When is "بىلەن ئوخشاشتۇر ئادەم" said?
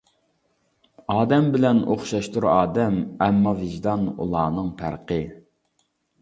1.55-2.97